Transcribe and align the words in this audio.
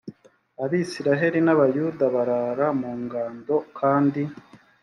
abisirayeli 0.63 1.39
n 1.43 1.49
abayuda 1.53 2.03
barara 2.15 2.67
mu 2.79 2.91
ngando 3.03 3.55
kandi 3.79 4.21